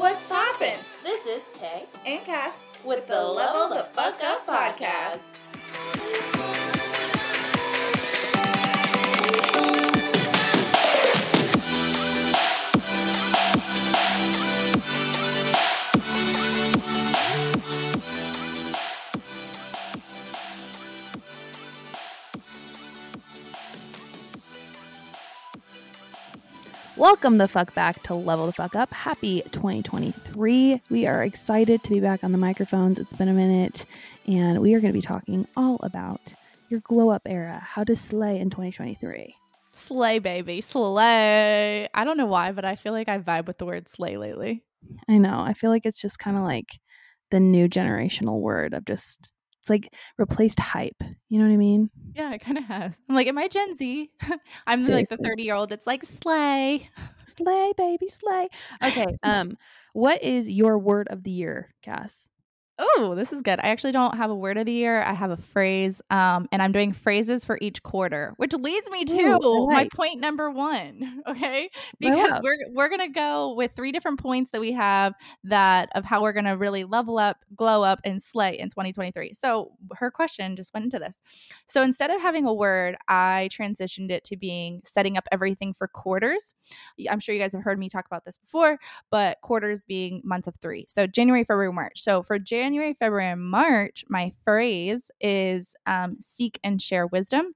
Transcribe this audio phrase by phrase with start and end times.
[0.00, 0.78] What's poppin'?
[1.04, 5.36] This is Tay And Cass with the Level the Fuck Up podcast.
[27.00, 28.92] Welcome the fuck back to Level the Fuck Up.
[28.92, 30.82] Happy 2023.
[30.90, 32.98] We are excited to be back on the microphones.
[32.98, 33.86] It's been a minute,
[34.26, 36.34] and we are going to be talking all about
[36.68, 39.34] your glow up era, how to slay in 2023.
[39.72, 40.60] Slay, baby.
[40.60, 41.88] Slay.
[41.94, 44.62] I don't know why, but I feel like I vibe with the word slay lately.
[45.08, 45.40] I know.
[45.40, 46.68] I feel like it's just kind of like
[47.30, 51.02] the new generational word of just, it's like replaced hype.
[51.28, 51.90] You know what I mean?
[52.14, 52.96] Yeah, it kind of has.
[53.08, 54.10] I'm like, am I Gen Z?
[54.66, 56.88] I'm the, like the 30 year old that's like, slay.
[57.24, 58.48] Slay, baby, slay.
[58.82, 59.06] Okay.
[59.22, 59.56] Um,
[59.92, 62.29] what is your word of the year, Cass?
[62.82, 63.60] Oh, this is good.
[63.62, 65.02] I actually don't have a word of the year.
[65.02, 69.04] I have a phrase, um, and I'm doing phrases for each quarter, which leads me
[69.04, 71.22] to Ooh, I my point number one.
[71.30, 71.70] Okay,
[72.00, 75.14] because we're we're gonna go with three different points that we have
[75.44, 79.34] that of how we're gonna really level up, glow up, and slay in 2023.
[79.34, 81.16] So her question just went into this.
[81.66, 85.86] So instead of having a word, I transitioned it to being setting up everything for
[85.88, 86.54] quarters.
[87.08, 88.78] I'm sure you guys have heard me talk about this before,
[89.10, 90.86] but quarters being months of three.
[90.88, 92.02] So January, February, March.
[92.02, 97.54] So for January, February, and March, my phrase is um, seek and share wisdom.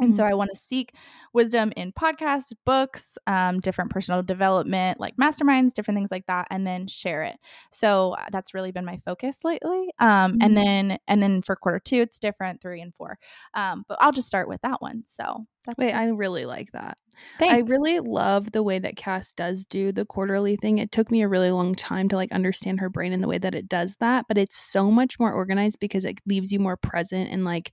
[0.00, 0.94] And so I want to seek
[1.32, 6.66] wisdom in podcasts, books, um, different personal development, like masterminds, different things like that, and
[6.66, 7.36] then share it.
[7.70, 9.90] So uh, that's really been my focus lately.
[9.98, 10.38] Um, Mhm.
[10.40, 13.18] And then, and then for quarter two, it's different, three and four.
[13.54, 15.04] Um, but I'll just start with that one.
[15.06, 15.94] So that's Wait, it.
[15.94, 16.98] I really like that.
[17.38, 17.52] Thanks.
[17.54, 20.78] I really love the way that Cass does do the quarterly thing.
[20.78, 23.38] It took me a really long time to like understand her brain in the way
[23.38, 26.76] that it does that, but it's so much more organized because it leaves you more
[26.76, 27.72] present and like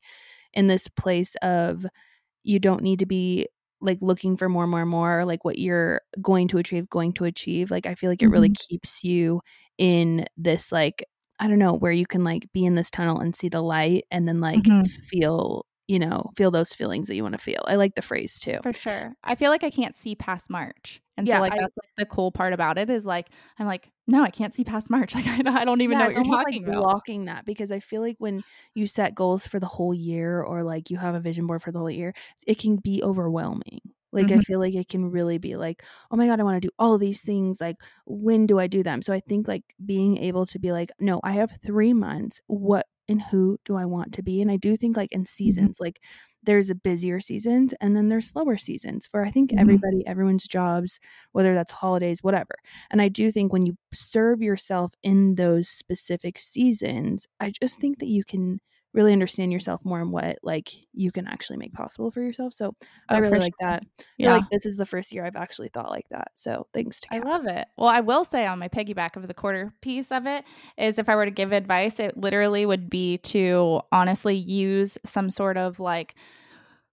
[0.53, 1.85] in this place of
[2.43, 3.47] you don't need to be
[3.81, 7.71] like looking for more, more, more, like what you're going to achieve, going to achieve.
[7.71, 9.41] Like I feel like it really keeps you
[9.77, 11.03] in this like
[11.39, 14.05] I don't know where you can like be in this tunnel and see the light
[14.11, 15.01] and then like Mhm.
[15.01, 17.63] feel you know feel those feelings that you want to feel.
[17.67, 18.59] I like the phrase too.
[18.61, 19.15] For sure.
[19.23, 21.01] I feel like I can't see past March.
[21.21, 23.67] And Yeah, so like I- that's like the cool part about it is like I'm
[23.67, 25.13] like, no, I can't see past March.
[25.15, 26.73] Like I don't, I don't even know what you're talking like about.
[26.81, 28.43] blocking that because I feel like when
[28.75, 31.71] you set goals for the whole year or like you have a vision board for
[31.71, 32.13] the whole year,
[32.47, 33.81] it can be overwhelming.
[34.13, 34.41] Like I Mhm.
[34.41, 36.97] feel like it can really be like, oh my god, I want to do all
[36.97, 37.61] these things.
[37.61, 39.01] Like when do I do them?
[39.01, 42.41] So I think like being able to be like, no, I have three months.
[42.47, 44.41] What and who do I want to be?
[44.41, 45.99] And I do think like in seasons, like
[46.43, 49.81] there's a busier seasons and then there's slower seasons for I think Mhm.
[49.81, 50.99] everybody, everyone's jobs,
[51.33, 52.55] whether that's holidays, whatever.
[52.91, 57.99] And I do think when you serve yourself in those specific seasons, I just think
[57.99, 58.59] that you can
[58.93, 62.53] really understand yourself more and what like you can actually make possible for yourself.
[62.53, 62.75] So
[63.09, 63.59] I Oh, really like sure.
[63.59, 63.83] that.
[64.23, 64.31] I Yeah.
[64.31, 66.31] like this is the first year I've actually thought like that.
[66.35, 67.67] So thanks to I love it.
[67.77, 70.45] Well, I will say on my piggyback of the quarter piece of it
[70.77, 75.29] is if I were to give advice, it literally would be to honestly use some
[75.29, 76.15] sort of like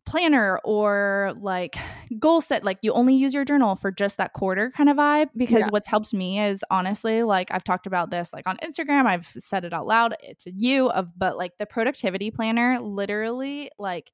[0.08, 1.76] planner or like
[2.18, 5.28] goal set like you only use your journal for just that quarter kind of vibe
[5.36, 5.66] because Yeah.
[5.68, 9.64] what's helped me is honestly like I've talked about this like on Instagram I've said
[9.66, 14.10] it out loud eh, to you of but like the productivity planner literally like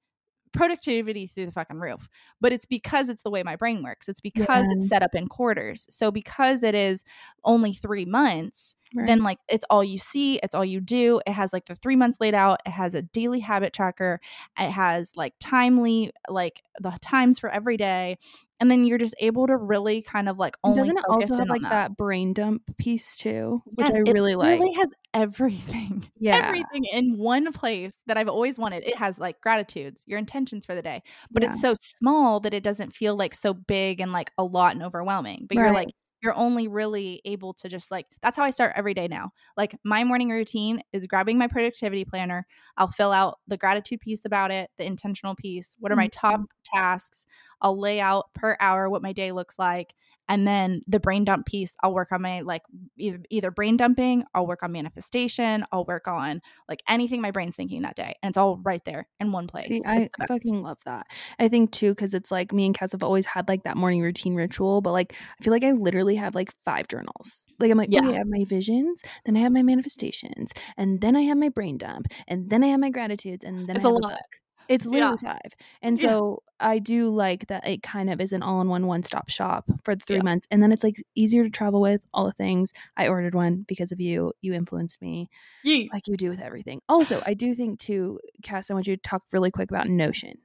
[0.52, 2.08] productivity through the fucking roof.
[2.40, 4.08] But it's because it's the way my brain works.
[4.08, 5.84] It's because it's set up in quarters.
[5.90, 7.04] So because it is
[7.44, 9.06] only 3 months, Right.
[9.06, 11.20] then like it's all you see, it's all you do.
[11.26, 12.60] It has like the 3 months laid out.
[12.66, 14.20] It has a daily habit tracker.
[14.58, 18.16] It has like timely like the times for every day.
[18.60, 21.36] And then you're just able to really kind of like only doesn't it focus also
[21.38, 21.96] have like that.
[21.96, 24.50] brain dump piece too, which Yes, I really like.
[24.50, 26.10] literally has everything.
[26.18, 26.38] Yeah.
[26.48, 28.84] Everything in one place that I've always wanted.
[28.84, 31.02] It has like gratitudes, your intentions for the day,
[31.34, 31.50] but Yeah.
[31.50, 34.82] it's so small that it doesn't feel like so big and like a lot and
[34.82, 35.46] overwhelming.
[35.48, 35.88] But you're like,
[36.24, 39.30] you're only really able to just like, that's how I start every day now.
[39.58, 42.46] Like, my morning routine is grabbing my productivity planner.
[42.78, 45.76] I'll fill out the gratitude piece about it, the intentional piece.
[45.78, 46.26] What are my mm-hmm.
[46.26, 47.26] top tasks?
[47.60, 49.94] I'll lay out per hour what my day looks like.
[50.28, 52.62] And then the brain dump piece, I'll work on my like
[52.96, 57.56] either, either brain dumping, I'll work on manifestation, I'll work on like anything my brain's
[57.56, 58.14] thinking that day.
[58.22, 59.66] And it's all right there in one place.
[59.66, 61.06] See, I fucking love that.
[61.38, 64.00] I think too, because it's like me and Cass have always had like that morning
[64.00, 67.46] routine ritual, but like I feel like I literally have like five journals.
[67.58, 68.00] Like I'm like, Yeah.
[68.00, 71.48] okay, I have my visions, then I have my manifestations, and then I have my
[71.50, 74.12] brain dump, and then I have my gratitudes, and then It's I a have lot.
[74.12, 74.43] book.
[74.68, 75.16] It's Yeah.
[75.16, 75.40] five.
[75.82, 76.08] And Yeah.
[76.10, 79.28] so I do like that it kind of is an all in one one stop
[79.28, 80.22] shop for the three Yeah.
[80.22, 80.46] months.
[80.50, 82.72] And then it's like easier to travel with all the things.
[82.96, 84.32] I ordered one because of you.
[84.40, 85.28] You influenced me
[85.66, 85.88] Yeet.
[85.92, 86.80] like you do with everything.
[86.88, 90.38] Also, I do think too, Cass, I want you to talk really quick about Notion.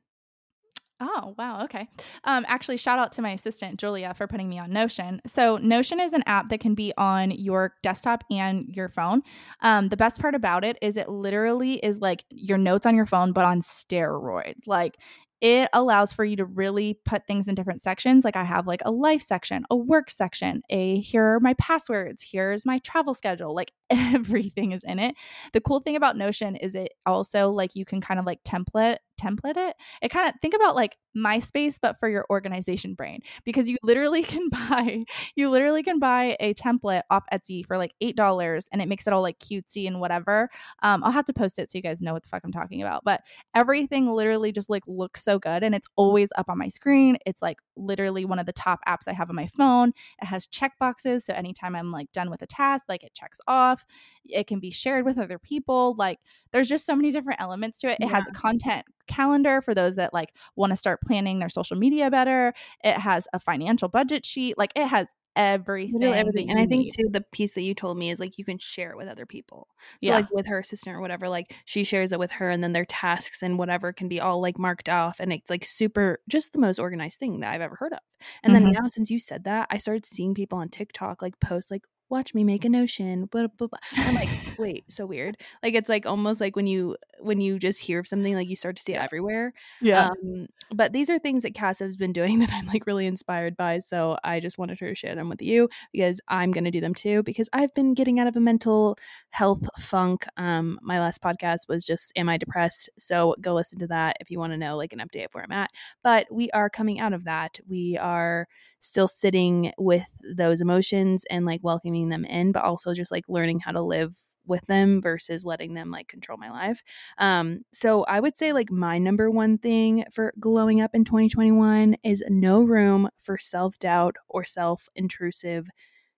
[1.02, 1.64] Oh, wow.
[1.64, 1.88] Okay.
[2.26, 5.22] Um, actually, shout out to my assistant, Julia, for putting me on Notion.
[5.26, 9.22] So, Notion is an app that can be on your desktop and your phone.
[9.62, 13.06] Um, the best part about it is it literally is like your notes on your
[13.06, 14.68] phone, but on steroids.
[14.68, 14.98] Like,
[15.40, 18.26] it allows for you to really put things in different sections.
[18.26, 22.22] Like, I have like a life section, a work section, a here are my passwords,
[22.30, 23.56] here's my travel schedule.
[23.56, 25.16] Like, everything is in it.
[25.54, 28.98] The cool thing about Notion is it also like you can kind of like template
[29.20, 33.68] template it it kind of think about like MySpace, but for your organization brain, because
[33.68, 35.04] you literally can buy
[35.36, 39.08] you literally can buy a template off Etsy for like eight dollars, and it makes
[39.08, 40.50] it all like cutesy and whatever.
[40.84, 42.82] Um, I'll have to post it so you guys know what the fuck I'm talking
[42.82, 43.04] about.
[43.04, 43.22] But
[43.56, 47.18] everything literally just like looks so good, and it's always up on my screen.
[47.26, 49.94] It's like literally one of the top apps I have on my phone.
[50.22, 53.40] It has check boxes, so anytime I'm like done with a task, like it checks
[53.48, 53.86] off.
[54.26, 55.96] It can be shared with other people.
[55.98, 56.20] Like
[56.52, 57.98] there's just so many different elements to it.
[58.02, 61.78] It has a content calendar for those that like want to start planning their social
[61.78, 62.54] media better.
[62.84, 64.58] It has a financial budget sheet.
[64.58, 66.04] Like it has everything.
[66.04, 66.50] Everything.
[66.50, 66.92] And I think need.
[66.92, 69.26] too the piece that you told me is like you can share it with other
[69.26, 69.68] people.
[70.04, 70.16] So Yeah.
[70.18, 72.86] like with her assistant or whatever, like she shares it with her and then their
[72.86, 76.60] tasks and whatever can be all like marked off and it's like super just the
[76.60, 78.00] most organized thing that I've ever heard of.
[78.44, 78.74] And then Mhm.
[78.74, 82.34] now since you said that, I started seeing people on TikTok like post like watch
[82.34, 83.80] me make a notion blah, blah, blah.
[83.96, 87.80] I'm like wait so weird like it's like almost like when you when you just
[87.80, 90.10] hear of something like you start to see it everywhere yeah.
[90.10, 93.58] um, but these are things that Cass has been doing that I'm like really inspired
[93.58, 93.80] by.
[93.80, 96.82] So I just wanted her to share them with you because I'm going to do
[96.82, 98.98] them too because I've been getting out of a mental
[99.32, 100.26] health funk.
[100.38, 102.90] Um, my last podcast was just Am I Depressed?
[102.98, 105.44] So go listen to that if you want to know like an update of where
[105.44, 105.72] I'm at.
[106.04, 107.60] But we are coming out of that.
[107.68, 108.48] We are
[108.80, 110.06] still sitting with
[110.36, 114.16] those emotions and like welcoming them in, but also just like learning how to live
[114.50, 116.84] with them versus letting them like control my life.
[117.18, 121.96] Um, so I would say like my number one thing for glowing up in 2021
[122.04, 125.68] is no room for self doubt or self intrusive,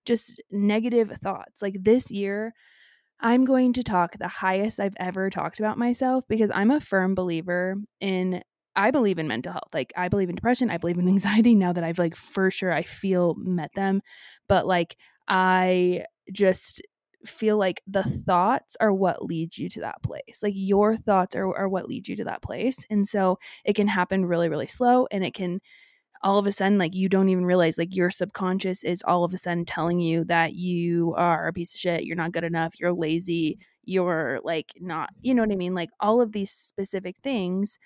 [0.06, 1.62] just negative thoughts.
[1.62, 2.54] Like this year,
[3.20, 7.14] I'm going to talk the highest I've ever talked about myself because I'm a firm
[7.14, 8.42] believer in
[8.76, 9.74] I believe in mental health.
[9.74, 12.72] Like I believe in depression, I believe in anxiety now that I've like for sure
[12.72, 14.02] I feel met them,
[14.48, 16.82] but like I just
[17.26, 20.40] feel like the thoughts are what leads you to that place.
[20.42, 22.86] Like your thoughts are, are what leads you to that place.
[22.90, 25.60] And so it can happen really, really slow and it can
[26.24, 29.34] all of a sudden like you don't even realize like your subconscious is all of
[29.34, 32.80] a sudden telling you that you are a piece of shit, you're not good enough,
[32.80, 35.74] you're lazy, you're like not, you know what I mean?
[35.74, 37.80] Like all of these specific things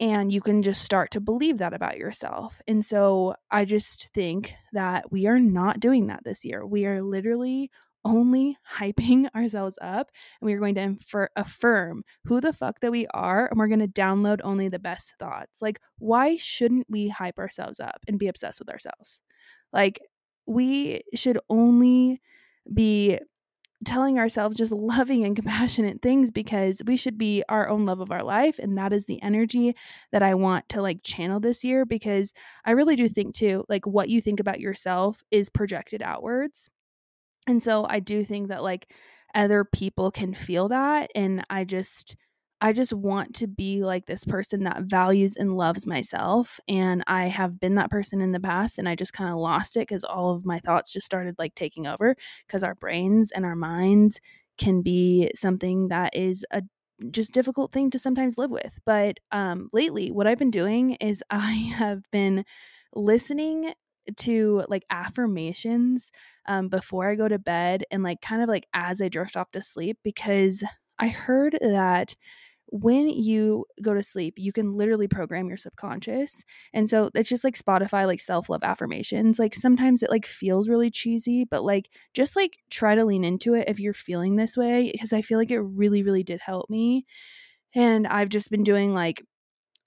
[0.00, 2.60] and you can just start to believe that about yourself.
[2.68, 6.64] And so I just think that we are not doing that this year.
[6.64, 7.70] We are literally
[8.04, 10.10] only hyping ourselves up
[10.40, 13.68] and we are going to infer- affirm who the fuck that we are and we're
[13.68, 15.62] going to download only the best thoughts.
[15.62, 19.20] Like why shouldn't we hype ourselves up and be obsessed with ourselves?
[19.72, 20.00] Like
[20.46, 22.20] we should only
[22.72, 23.18] be
[23.84, 28.10] telling ourselves just loving and compassionate things because we should be our own love of
[28.10, 29.74] our life and that is the energy
[30.12, 32.32] that I want to like channel this year because
[32.64, 36.70] I really do think too like what you think about yourself is projected outwards.
[37.48, 38.92] And so I do think that like
[39.34, 42.16] other people can feel that and I just
[42.60, 46.58] I just want to be like this person that values and loves myself.
[46.68, 49.76] And I have been that person in the past and I just kind of lost
[49.76, 53.44] it because all of my thoughts just started like taking over because our brains and
[53.44, 54.20] our minds
[54.58, 56.62] can be something that is a
[57.10, 58.78] just difficult thing to sometimes live with.
[58.84, 62.44] But um lately what I've been doing is I have been
[62.94, 63.72] listening
[64.16, 66.10] to like affirmations
[66.46, 69.50] um before I go to bed and like kind of like as I drift off
[69.52, 70.62] to sleep because
[70.98, 72.14] I heard that
[72.70, 76.44] when you go to sleep, you can literally program your subconscious.
[76.74, 79.38] And so it's just like Spotify, like self love affirmations.
[79.38, 83.54] Like sometimes it like feels really cheesy, but like just like try to lean into
[83.54, 86.68] it if you're feeling this way, because I feel like it really, really did help
[86.68, 87.06] me.
[87.74, 89.24] And I've just been doing like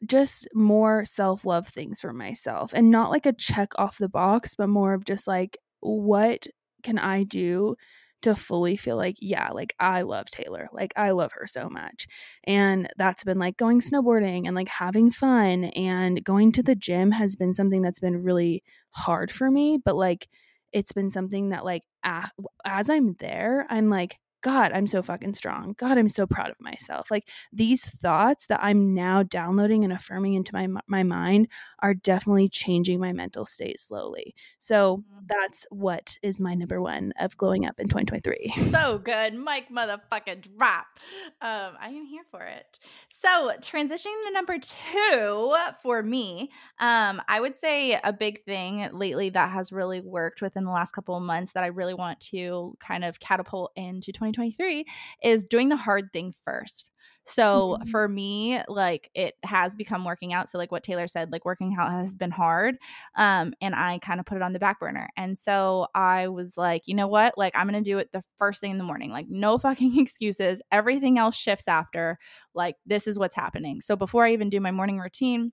[0.05, 4.55] just more self love things for myself and not like a check off the box,
[4.55, 6.47] but more of just like, what
[6.83, 7.75] can I do
[8.21, 10.69] to fully feel like, yeah, like I love Taylor.
[10.71, 12.07] Like I love her so much.
[12.43, 17.11] And that's been like going snowboarding and like having fun and going to the gym
[17.11, 20.27] has been something that's been really hard for me, but like
[20.71, 25.75] it's been something that like as I'm there, I'm like God, I'm so fucking strong.
[25.77, 27.11] God, I'm so proud of myself.
[27.11, 31.47] Like these thoughts that I'm now downloading and affirming into my my mind
[31.79, 34.35] are definitely changing my mental state slowly.
[34.59, 35.27] So Mhm.
[35.27, 38.51] that's what is my number one of glowing up in 2023.
[38.71, 39.35] so good.
[39.35, 40.87] Mike motherfucking drop.
[41.41, 42.79] Um, I am here for it.
[43.09, 49.29] So transitioning to number two for me, um, I would say a big thing lately
[49.29, 52.75] that has really worked within the last couple of months that I really want to
[52.79, 54.85] kind of catapult into 2023
[55.23, 56.85] is doing the hard thing first.
[57.23, 57.87] So Mhm.
[57.87, 60.49] for me, like it has become working out.
[60.49, 62.77] So like what Taylor said, like working out has been hard.
[63.15, 65.07] Um, and I kind of put it on the back burner.
[65.17, 67.37] And so I was like, you know what?
[67.37, 69.11] Like I'm gonna do it the first thing in the morning.
[69.11, 70.61] Like no fucking excuses.
[70.71, 72.17] Everything else shifts after.
[72.55, 73.81] Like this is what's happening.
[73.81, 75.51] So before I even do my morning routine,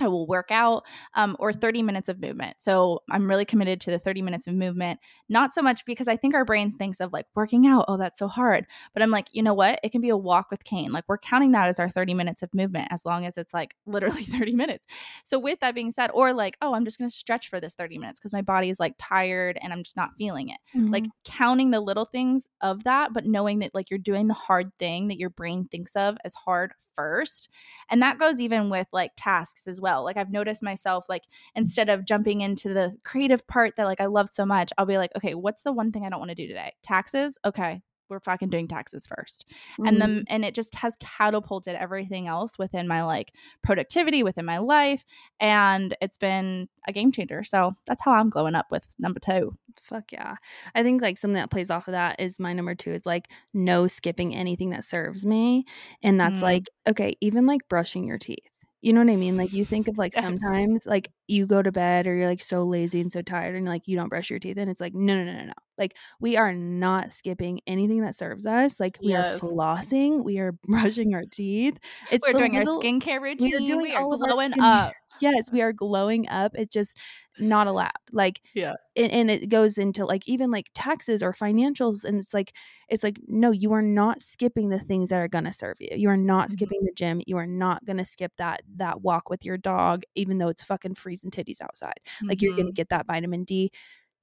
[0.00, 2.56] I will work out um, or 30 minutes of movement.
[2.60, 6.16] So I'm really committed to the 30 minutes of movement, not so much because I
[6.16, 8.66] think our brain thinks of like working out, oh, that's so hard.
[8.94, 9.80] But I'm like, you know what?
[9.82, 10.92] It can be a walk with cane.
[10.92, 13.74] Like we're counting that as our 30 minutes of movement as long as it's like
[13.86, 14.86] literally 30 minutes.
[15.24, 17.74] So with that being said, or like, oh, I'm just going to stretch for this
[17.74, 20.58] 30 minutes because my body is like tired and I'm just not feeling it.
[20.92, 21.12] Like Mhm.
[21.24, 25.08] counting the little things of that, but knowing that like you're doing the hard thing
[25.08, 27.48] that your brain thinks of as hard first.
[27.90, 30.02] And that goes even with like tasks as well.
[30.04, 31.22] Like I've noticed myself like
[31.54, 34.98] instead of jumping into the creative part that like I love so much, I'll be
[34.98, 36.74] like, okay, what's the one thing I don't want to do today?
[36.82, 37.38] Taxes?
[37.44, 37.82] Okay.
[38.08, 39.46] We're fucking doing taxes first.
[39.84, 39.98] And Mhm.
[40.00, 45.04] then and it just has catapulted everything else within my like productivity, within my life.
[45.40, 47.44] And it's been a game changer.
[47.44, 49.56] So that's how I'm glowing up with number two.
[49.82, 50.36] Fuck yeah.
[50.74, 53.28] I think like something that plays off of that is my number two is like
[53.54, 55.64] no skipping anything that serves me.
[56.02, 56.42] And that's Mm.
[56.42, 58.48] like, okay, even like brushing your teeth.
[58.80, 59.36] You know what I mean?
[59.36, 62.64] Like you think of like sometimes like you go to bed or you're like so
[62.64, 65.16] lazy and so tired and like you don't brush your teeth and it's like no
[65.16, 65.52] no no no no.
[65.78, 68.78] Like we are not skipping anything that serves us.
[68.80, 69.36] Like we Yes.
[69.42, 71.78] are flossing, we are brushing our teeth.
[72.10, 73.48] It's We're doing little- our skincare routine.
[73.50, 74.92] we are doing we are all of our glowing up.
[75.20, 76.52] Yes, we are glowing up.
[76.54, 76.96] It's just
[77.40, 77.90] not allowed.
[78.12, 78.74] Like Yeah.
[78.94, 82.52] and, and it goes into like even like taxes or financials and it's like
[82.88, 85.88] it's like no you are not skipping the things that are going to serve you
[85.96, 86.52] you are not Mhm.
[86.52, 90.02] skipping the gym you are not going to skip that that walk with your dog
[90.14, 92.76] even though it's fucking freezing titties outside like you're going to Mhm.
[92.76, 93.70] get that vitamin d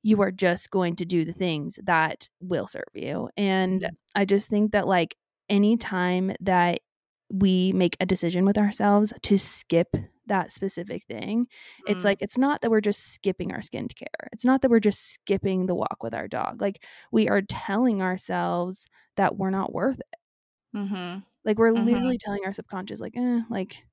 [0.06, 3.96] you are just going to do the things that will serve you and Mhm.
[4.16, 5.18] i just think that like
[5.50, 6.82] anytime that
[7.34, 9.90] we make a decision with ourselves to skip
[10.28, 11.48] that specific thing
[11.86, 12.06] it's Mm.
[12.06, 15.66] like it's not that we're just skipping our skincare it's not that we're just skipping
[15.68, 20.20] the walk with our dog like we are telling ourselves that we're not worth it
[20.74, 21.24] Mm-hmm.
[21.44, 21.86] like we're Mhm.
[21.86, 23.86] literally telling our subconscious like eh like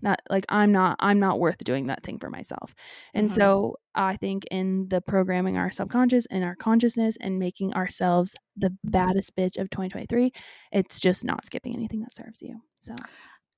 [0.00, 2.74] not like i'm not i'm not worth doing that thing for myself
[3.14, 3.34] and Mhm.
[3.34, 8.74] so i think in the programming our subconscious and our consciousness and making ourselves the
[8.84, 10.32] baddest bitch of 2023
[10.72, 12.94] it's just not skipping anything that serves you so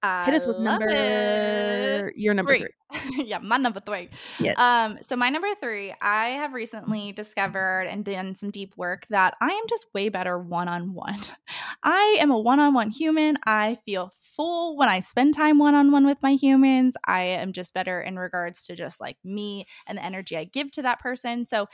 [0.06, 2.16] I hit us with number it.
[2.16, 2.68] your number Three.
[2.92, 4.10] three, yeah, my number three.
[4.38, 4.54] Yes.
[4.58, 9.34] Um, so my number three, I have recently discovered and done some deep work that
[9.40, 11.18] I am just way better one on one.
[11.82, 13.38] I am a one on one human.
[13.46, 16.96] I feel full when I spend time one on one with my humans.
[17.04, 20.70] I am just better in regards to just like me and the energy I give
[20.72, 21.44] to that person.
[21.44, 21.68] So,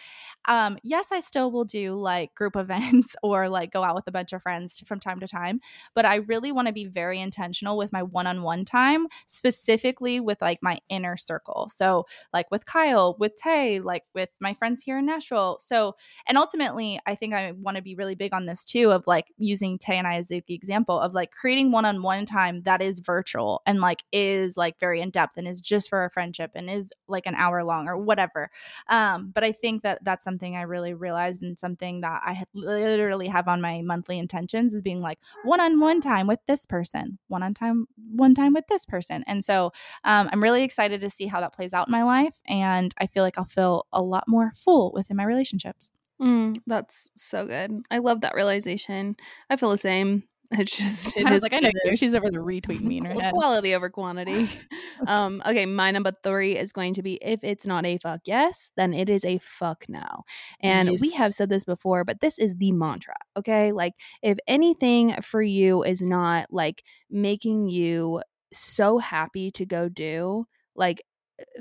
[0.47, 4.13] um, yes, I still will do like group events or like go out with a
[4.13, 5.61] bunch of friends from time to time,
[5.95, 10.21] but I really want to be very intentional with my one on one time, specifically
[10.21, 11.71] with like my inner circle.
[11.75, 15.59] So, like with Kyle, with Tay, like with my friends here in Nashville.
[15.61, 19.07] So, and ultimately, I think I want to be really big on this too of
[19.07, 22.50] like using Tay and I as the example of like creating one on one time
[22.65, 26.11] that is virtual and like is like very in depth and is just for a
[26.11, 28.51] friendship and is like an hour long or whatever.
[28.89, 33.29] Um, but I think that that's something I really realized and something that I literally
[33.29, 37.19] have on my monthly intentions is being like one on one time with this person,
[37.29, 39.25] one on time, one time with this person.
[39.27, 39.73] And so
[40.05, 42.37] um, I'm really excited to see how that plays out in my life.
[42.47, 45.89] And I feel like I'll feel a lot more full within my relationships.
[46.21, 47.83] Mm, that's so good.
[47.91, 49.17] I love that realization.
[49.49, 50.25] I feel the same.
[50.59, 51.97] It's just it I was like, I know you.
[51.97, 53.33] She's over there retweeting me in her head.
[53.33, 54.51] quality over quantity.
[55.07, 58.73] um, okay, my number three is going to be if it's not a fuck yes,
[58.77, 60.25] then it is a fuck no.
[60.61, 63.15] And we have said this before, but this is the mantra.
[63.37, 63.93] Okay, like
[64.23, 68.21] if anything for you is not like making you
[68.53, 71.01] so happy to go do, like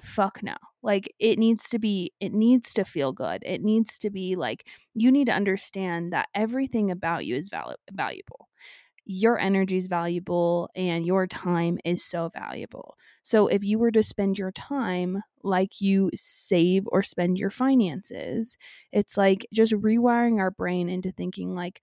[0.01, 4.09] fuck no like it needs to be it needs to feel good it needs to
[4.09, 8.49] be like you need to understand that everything about you is val- valuable
[9.11, 14.03] your energy is valuable and your time is so valuable so if you were to
[14.03, 18.55] spend your time like you save or spend your finances
[18.91, 21.81] it's like just rewiring our brain into thinking like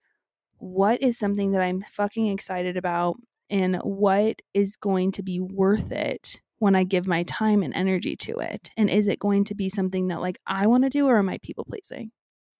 [0.59, 3.17] what is something that I'm fucking excited about
[3.49, 8.15] and what is going to be worth it when I give my time and energy
[8.17, 8.71] to it?
[8.75, 11.29] And is it going to be something that like I want to do or am
[11.29, 12.11] I people pleasing?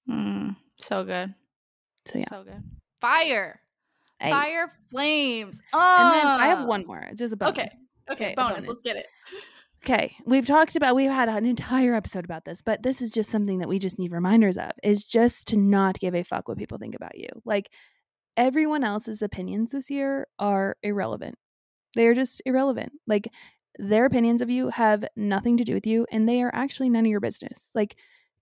[0.10, 1.34] Mm, so good.
[2.06, 2.30] So yeah.
[2.30, 2.64] So good.
[3.02, 3.62] Fire.
[4.20, 4.32] Hey.
[4.32, 5.62] Fire flames.
[5.74, 5.78] Oh.
[6.00, 6.66] And then I have Ah.
[6.66, 7.00] one more.
[7.00, 7.56] It's just a bonus.
[7.56, 7.70] Okay.
[8.10, 8.54] Okay, Okay, bonus.
[8.54, 8.68] bonus.
[8.70, 9.06] Let's get it.
[9.86, 13.30] Okay, we've talked about we've had an entire episode about this, but this is just
[13.30, 16.58] something that we just need reminders of is just to not give a fuck what
[16.58, 17.28] people think about you.
[17.46, 17.70] Like
[18.36, 21.36] everyone else's opinions this year are irrelevant.
[21.96, 22.92] They are just irrelevant.
[23.06, 23.28] Like
[23.78, 27.06] their opinions of you have nothing to do with you and they are actually none
[27.06, 27.70] of your business.
[27.76, 27.96] Like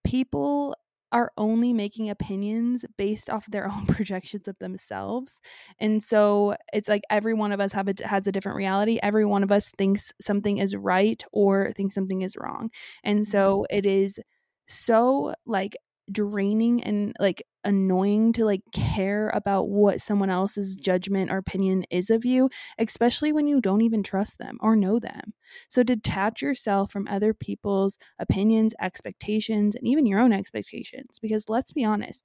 [0.06, 0.76] people
[1.12, 5.42] are only making opinions based off their own projections of themselves.
[5.80, 9.00] And so it's like every one of us have a, has a different reality.
[9.02, 12.70] Every one of us thinks something is right or thinks something is wrong.
[13.04, 13.32] And mm-hmm.
[13.32, 14.20] so it is
[14.68, 15.76] so like
[16.12, 22.10] draining and like annoying to like care about what someone else's judgment or opinion is
[22.10, 25.34] of you, especially when you don't even trust them or know them.
[25.70, 31.72] So detach yourself from other people's opinions, expectations, and even your own expectations because let's
[31.72, 32.24] be honest,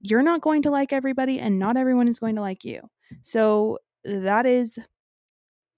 [0.00, 2.80] you're not going to like everybody and not everyone is going to like you.
[3.22, 4.78] So that is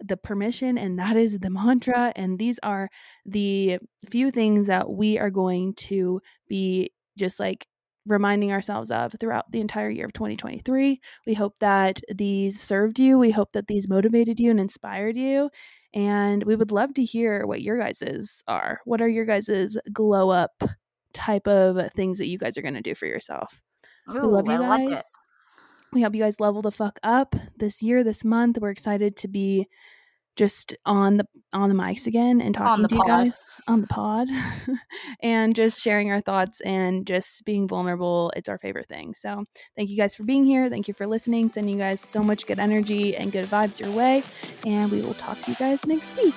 [0.05, 2.89] the permission and that is the mantra and these are
[3.25, 3.79] the
[4.11, 7.67] few things that we are going to be just like
[8.07, 11.01] reminding ourselves of throughout the entire year of 2023.
[11.27, 13.19] We hope that these served you.
[13.19, 15.51] We hope that these motivated you and inspired you.
[15.95, 18.81] And we would love to hear what your guys's are.
[18.85, 20.63] What are your guys's glow up
[21.13, 23.61] type of things that you guys are going to do for yourself?
[24.09, 25.03] we love you guys.
[25.93, 28.59] We hope you guys level the fuck up this year, this month.
[28.59, 29.69] We're excited to be
[30.37, 34.29] just on the on the mics again and talking to you guys on the pod
[35.23, 38.33] and just sharing our thoughts and just being vulnerable.
[38.35, 39.15] It's our favorite thing.
[39.15, 39.45] So
[39.77, 40.71] thank you guys for being here.
[40.71, 41.49] Thank you for listening.
[41.49, 44.23] Sending you guys so much good energy and good vibes your way.
[44.65, 46.35] And we will talk to you guys next week.